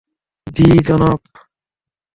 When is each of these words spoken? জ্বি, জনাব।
জ্বি, 0.47 0.67
জনাব। 0.87 1.19